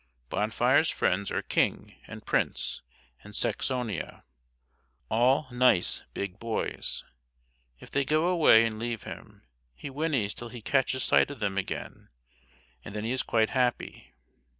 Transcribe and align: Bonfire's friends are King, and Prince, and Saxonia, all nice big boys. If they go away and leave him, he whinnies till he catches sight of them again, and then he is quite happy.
Bonfire's 0.29 0.89
friends 0.89 1.29
are 1.29 1.43
King, 1.43 1.93
and 2.07 2.25
Prince, 2.25 2.81
and 3.23 3.35
Saxonia, 3.35 4.23
all 5.11 5.45
nice 5.51 6.01
big 6.15 6.39
boys. 6.39 7.03
If 7.79 7.91
they 7.91 8.03
go 8.03 8.25
away 8.25 8.65
and 8.65 8.79
leave 8.79 9.03
him, 9.03 9.43
he 9.75 9.89
whinnies 9.91 10.33
till 10.33 10.49
he 10.49 10.59
catches 10.59 11.03
sight 11.03 11.29
of 11.29 11.39
them 11.39 11.55
again, 11.55 12.09
and 12.83 12.95
then 12.95 13.03
he 13.03 13.11
is 13.11 13.21
quite 13.21 13.51
happy. 13.51 14.11